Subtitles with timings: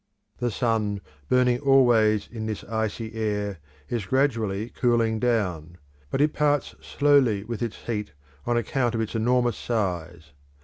[0.39, 0.99] The sun
[1.29, 5.77] burning always in this icy air is gradually cooling down;
[6.09, 8.13] but it parts slowly with its heat
[8.47, 10.31] on account of its enormous size.